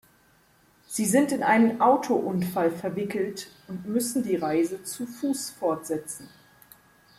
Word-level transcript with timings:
Sie 0.87 1.05
sind 1.05 1.31
in 1.31 1.43
einen 1.43 1.79
Autounfall 1.79 2.71
verwickelt 2.71 3.51
und 3.67 3.85
müssen 3.85 4.23
die 4.23 4.35
Reise 4.35 4.81
zu 4.81 5.05
Fuß 5.05 5.51
fortsetzen. 5.51 6.27